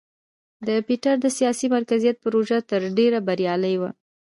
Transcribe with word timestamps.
د 0.67 0.69
پیټر 0.87 1.15
د 1.21 1.25
سیاسي 1.37 1.67
مرکزیت 1.75 2.15
پروژه 2.25 2.57
تر 2.69 2.81
ډېره 2.97 3.19
بریالۍ 3.27 3.75
وه. 3.81 3.89